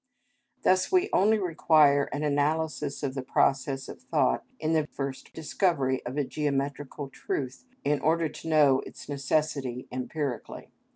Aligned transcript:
Thus 0.63 0.91
we 0.91 1.11
only 1.13 1.37
require 1.37 2.05
an 2.05 2.23
analysis 2.23 3.03
of 3.03 3.13
the 3.13 3.21
process 3.21 3.87
of 3.87 4.01
thought 4.01 4.43
in 4.59 4.73
the 4.73 4.87
first 4.87 5.31
discovery 5.31 6.03
of 6.07 6.17
a 6.17 6.23
geometrical 6.23 7.07
truth 7.07 7.65
in 7.83 7.99
order 7.99 8.27
to 8.27 8.47
know 8.49 8.79
its 8.79 9.07
necessity 9.07 9.87
empirically. 9.91 10.71